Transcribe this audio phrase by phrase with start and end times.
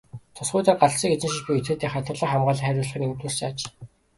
[0.35, 3.59] Тус хуулиар галт зэвсэг эзэмшиж буй этгээдийн хадгалах, хамгаалах хариуцлагыг нэмэгдүүлсэн аж.